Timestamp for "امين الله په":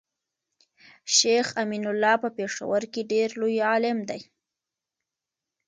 1.61-2.29